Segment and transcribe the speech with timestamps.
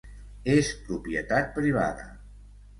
[0.53, 2.11] És propietat privada.